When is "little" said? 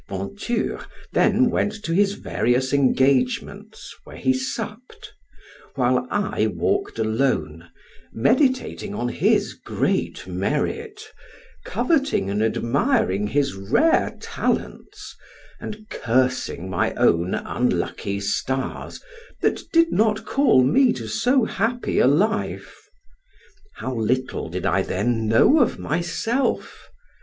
23.93-24.49